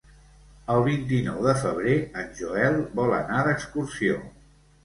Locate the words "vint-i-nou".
0.87-1.43